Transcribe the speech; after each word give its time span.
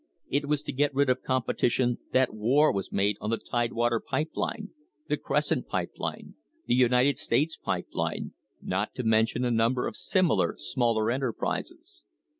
It 0.31 0.47
was 0.47 0.63
to 0.63 0.71
get 0.71 0.95
rid 0.95 1.11
of 1.11 1.21
competition 1.21 1.99
that 2.11 2.33
war 2.33 2.73
was 2.73 2.91
made 2.91 3.17
on 3.21 3.29
the 3.29 3.37
Tidewater 3.37 3.99
Pipe 3.99 4.31
Line, 4.33 4.71
the 5.07 5.15
Crescent 5.15 5.67
Pipe 5.67 5.91
Line, 5.97 6.33
the 6.65 6.73
United 6.73 7.19
States 7.19 7.55
Pipe 7.55 7.89
Line, 7.93 8.33
not 8.63 8.95
to 8.95 9.03
mention 9.03 9.45
a 9.45 9.51
number 9.51 9.85
of 9.85 9.95
similar 9.95 10.55
smaller 10.57 11.11
enterprises. 11.11 12.01